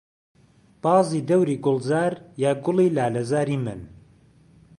بازی 0.83 1.19
دهوری 1.27 1.57
گوڵزار 1.65 2.13
یا 2.43 2.51
گوڵی 2.63 2.87
لالهزاری 2.97 3.57
من 3.63 3.81